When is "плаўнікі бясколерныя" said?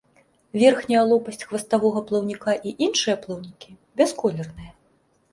3.25-4.71